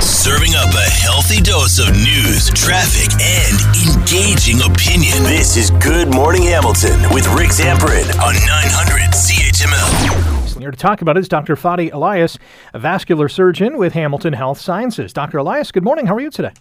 [0.00, 3.58] Serving up a healthy dose of news, traffic, and
[3.98, 5.24] engaging opinion.
[5.24, 10.58] This is Good Morning Hamilton with Rick Zamperin on 900 CHML.
[10.58, 11.56] Here to talk about it is Dr.
[11.56, 12.38] Fadi Elias,
[12.72, 15.12] a vascular surgeon with Hamilton Health Sciences.
[15.12, 15.38] Dr.
[15.38, 16.06] Elias, good morning.
[16.06, 16.52] How are you today?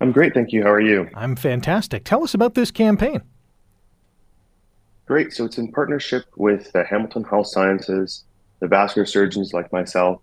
[0.00, 0.64] I'm great, thank you.
[0.64, 1.08] How are you?
[1.14, 2.02] I'm fantastic.
[2.04, 3.22] Tell us about this campaign.
[5.06, 5.32] Great.
[5.32, 8.24] So it's in partnership with uh, Hamilton Health Sciences,
[8.58, 10.22] the vascular surgeons like myself,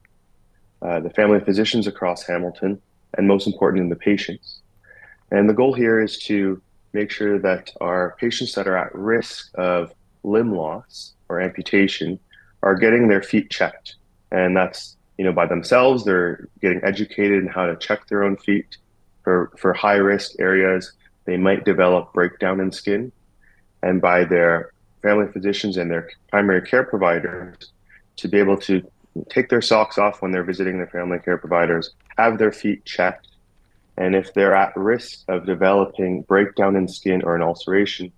[0.81, 2.81] uh, the family physicians across Hamilton,
[3.17, 4.61] and most importantly, the patients.
[5.31, 6.61] And the goal here is to
[6.93, 12.19] make sure that our patients that are at risk of limb loss or amputation
[12.63, 13.95] are getting their feet checked.
[14.31, 18.37] And that's, you know, by themselves, they're getting educated in how to check their own
[18.37, 18.77] feet.
[19.23, 20.93] For, for high risk areas,
[21.25, 23.11] they might develop breakdown in skin.
[23.83, 24.71] And by their
[25.01, 27.71] family physicians and their primary care providers
[28.17, 28.89] to be able to
[29.29, 33.27] take their socks off when they're visiting their family care providers, have their feet checked,
[33.97, 38.11] and if they're at risk of developing breakdown in skin or an ulceration,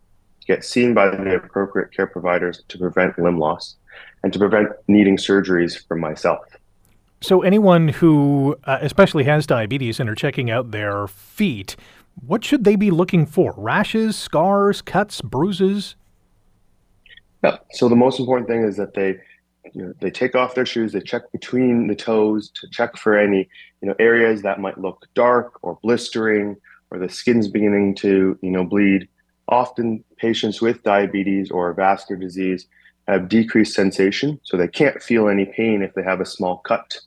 [0.45, 3.75] get seen by the appropriate care providers to prevent limb loss
[4.23, 6.45] and to prevent needing surgeries from myself.
[7.21, 11.75] So, anyone who uh, especially has diabetes and are checking out their feet,
[12.25, 13.53] what should they be looking for?
[13.57, 15.95] Rashes, scars, cuts, bruises?
[17.43, 17.57] Yeah.
[17.71, 19.19] So the most important thing is that they
[19.73, 23.17] you know, they take off their shoes, they check between the toes to check for
[23.17, 23.49] any
[23.81, 26.57] you know areas that might look dark or blistering
[26.91, 29.07] or the skin's beginning to you know bleed.
[29.47, 32.67] Often patients with diabetes or vascular disease
[33.07, 36.99] have decreased sensation, so they can't feel any pain if they have a small cut.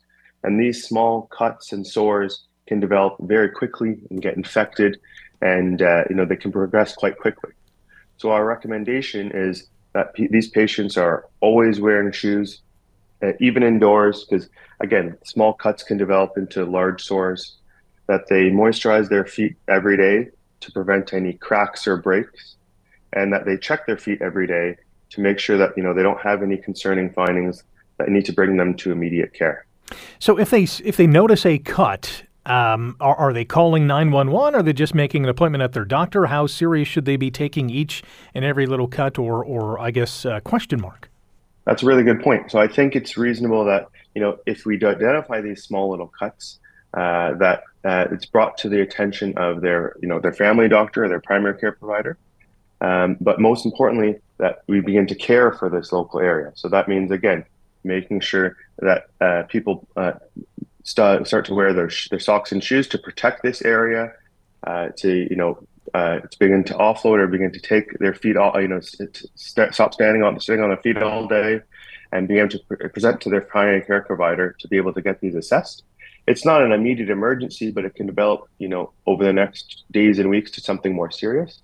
[0.43, 4.99] And these small cuts and sores can develop very quickly and get infected,
[5.41, 7.51] and uh, you know they can progress quite quickly.
[8.17, 12.61] So our recommendation is that p- these patients are always wearing shoes,
[13.21, 17.57] uh, even indoors, because again, small cuts can develop into large sores.
[18.07, 22.55] That they moisturize their feet every day to prevent any cracks or breaks,
[23.13, 24.75] and that they check their feet every day
[25.11, 27.63] to make sure that you know they don't have any concerning findings
[27.97, 29.65] that need to bring them to immediate care.
[30.19, 34.55] So if they if they notice a cut um, are, are, they calling 911?
[34.55, 36.25] Are they just making an appointment at their doctor?
[36.25, 40.25] How serious should they be taking each and every little cut or, or I guess,
[40.25, 41.09] uh, question mark?
[41.65, 42.51] That's a really good point.
[42.51, 46.59] So I think it's reasonable that, you know, if we identify these small little cuts,
[46.93, 51.05] uh, that uh, it's brought to the attention of their, you know, their family doctor
[51.05, 52.17] or their primary care provider.
[52.81, 56.51] Um, but most importantly, that we begin to care for this local area.
[56.55, 57.45] So that means, again,
[57.83, 60.13] making sure that uh, people uh,
[60.83, 64.13] start start to wear their their socks and shoes to protect this area,
[64.65, 68.37] uh, to you know uh, to begin to offload or begin to take their feet
[68.37, 71.61] all you know st- stop standing on sitting on their feet all day,
[72.11, 75.01] and be able to pre- present to their primary care provider to be able to
[75.01, 75.83] get these assessed.
[76.25, 80.19] It's not an immediate emergency, but it can develop you know over the next days
[80.19, 81.61] and weeks to something more serious.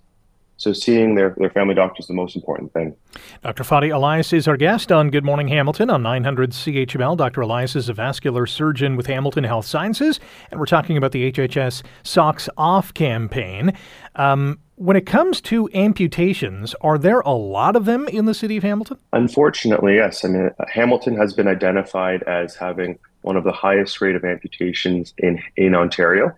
[0.60, 2.94] So seeing their, their family doctor is the most important thing.
[3.42, 3.64] Dr.
[3.64, 7.16] Fadi Elias is our guest on Good Morning Hamilton on 900 CHML.
[7.16, 7.40] Dr.
[7.40, 10.20] Elias is a vascular surgeon with Hamilton Health Sciences,
[10.52, 13.72] and we're talking about the HHS Socks Off campaign.
[14.16, 18.58] Um, when it comes to amputations, are there a lot of them in the city
[18.58, 18.98] of Hamilton?
[19.14, 20.26] Unfortunately, yes.
[20.26, 25.14] I mean, Hamilton has been identified as having one of the highest rate of amputations
[25.18, 26.38] in in Ontario,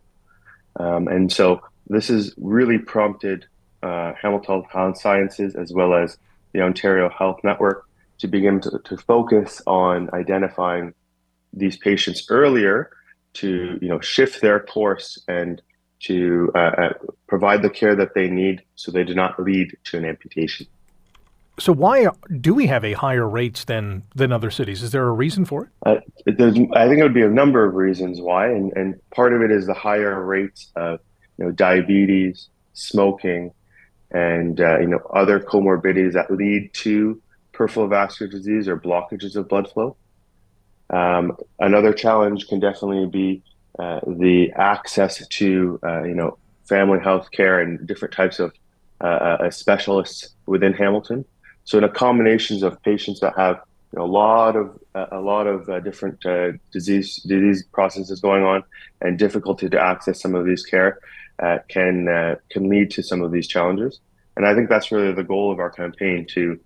[0.76, 3.48] um, and so this has really prompted
[3.84, 6.18] uh, Hamilton Health Sciences as well as
[6.54, 7.88] the Ontario Health Network
[8.20, 10.94] to begin to, to focus on identifying
[11.54, 12.92] these patients earlier
[13.34, 15.62] to you know shift their course and
[16.02, 16.94] to uh, uh,
[17.28, 20.66] provide the care that they need so they do not lead to an amputation.
[21.60, 22.08] So why
[22.40, 24.82] do we have a higher rates than than other cities?
[24.82, 25.70] Is there a reason for it?
[25.86, 25.96] Uh,
[26.28, 29.52] I think it would be a number of reasons why, and, and part of it
[29.52, 31.00] is the higher rates of
[31.38, 33.52] you know diabetes, smoking,
[34.12, 39.48] and uh, you know other comorbidities that lead to peripheral vascular disease or blockages of
[39.48, 39.96] blood flow.
[40.90, 43.44] Um, another challenge can definitely be
[43.80, 48.54] uh, the access to uh, you know family health care and different types of
[49.02, 51.26] uh, uh, specialists within Hamilton.
[51.64, 53.62] So in a combinations of patients that have
[53.94, 56.24] you know, a lot of a lot of uh, different
[56.72, 58.64] disease disease processes going on
[59.02, 61.00] and difficulty to access some of these care,
[61.40, 64.00] uh, can uh, can lead to some of these challenges.
[64.38, 66.60] And I think that's really the goal of our campaign to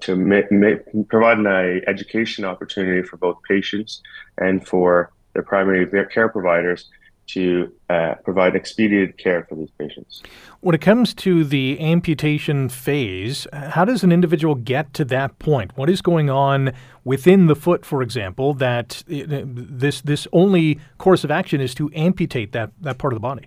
[0.00, 4.02] to ma- ma- provide an uh, education opportunity for both patients
[4.38, 6.88] and for their primary care providers
[7.28, 10.22] to uh, provide expedited care for these patients.
[10.60, 15.76] When it comes to the amputation phase, how does an individual get to that point?
[15.76, 16.72] What is going on
[17.04, 21.90] within the foot, for example, that uh, this this only course of action is to
[21.94, 23.46] amputate that, that part of the body?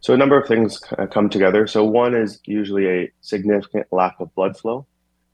[0.00, 0.80] So a number of things
[1.10, 1.66] come together.
[1.66, 4.86] So one is usually a significant lack of blood flow.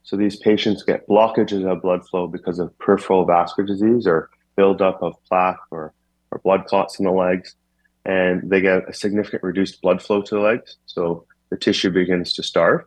[0.03, 5.01] So these patients get blockages of blood flow because of peripheral vascular disease or buildup
[5.01, 5.93] of plaque or
[6.31, 7.55] or blood clots in the legs,
[8.05, 10.77] and they get a significant reduced blood flow to the legs.
[10.85, 12.81] So the tissue begins to starve.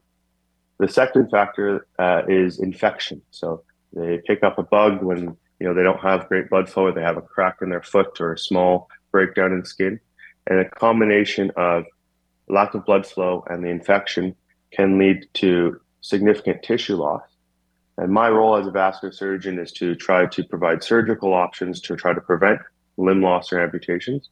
[0.79, 3.23] The second factor uh, is infection.
[3.31, 3.63] So
[3.93, 6.93] they pick up a bug when you know they don't have great blood flow, or
[6.93, 10.01] they have a crack in their foot or a small breakdown in skin,
[10.47, 11.85] and a combination of
[12.49, 14.35] lack of blood flow and the infection
[14.73, 17.23] can lead to significant tissue loss.
[17.99, 21.97] And my role as a vascular surgeon is to try to provide surgical options to
[21.97, 22.61] try to prevent
[22.97, 24.29] limb loss or amputations.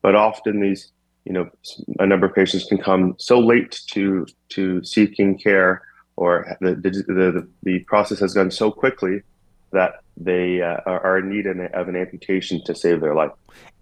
[0.00, 0.90] But often these,
[1.24, 1.50] you know,
[1.98, 5.82] a number of patients can come so late to to seeking care,
[6.16, 9.22] or the the the, the process has gone so quickly
[9.72, 13.30] that they uh, are in need of an amputation to save their life.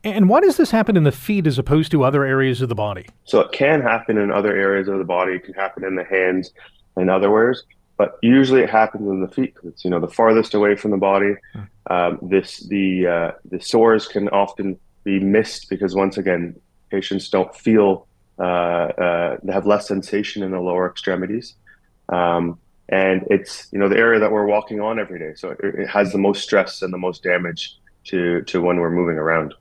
[0.02, 2.75] And why does this happen in the feet as opposed to other areas of the
[2.75, 3.06] body?
[3.25, 5.34] So it can happen in other areas of the body.
[5.34, 6.52] It can happen in the hands
[6.96, 7.62] and other ways
[8.00, 10.90] but usually it happens in the feet because it's you know the farthest away from
[10.90, 11.34] the body.
[11.52, 11.60] Hmm.
[11.90, 16.58] Um, this the uh, the sores can often be missed because once again
[16.90, 18.06] patients don't feel
[18.38, 21.56] uh, uh, they have less sensation in the lower extremities,
[22.08, 22.58] um,
[22.90, 25.88] and it's you know the area that we're walking on every day, so it, it
[25.88, 29.54] has the most stress and the most damage to to when we're moving around.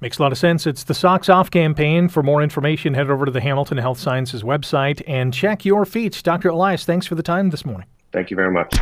[0.00, 0.66] Makes a lot of sense.
[0.66, 2.08] It's the Socks Off campaign.
[2.08, 6.20] For more information, head over to the Hamilton Health Sciences website and check your feet.
[6.22, 6.50] Dr.
[6.50, 7.88] Elias, thanks for the time this morning.
[8.12, 8.74] Thank you very much.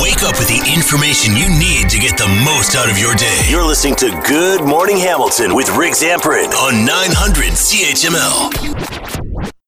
[0.00, 3.46] Wake up with the information you need to get the most out of your day.
[3.48, 9.25] You're listening to Good Morning Hamilton with Rick Zamperin on 900 CHML.